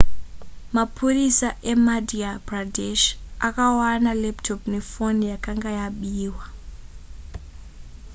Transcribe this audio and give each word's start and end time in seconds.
mapurisa 0.75 1.49
emadhya 1.71 2.31
pradesh 2.47 3.05
akawana 3.47 4.11
laptop 4.23 4.59
nefoni 4.73 5.23
yakanga 5.33 5.69
yabiwa 5.79 6.45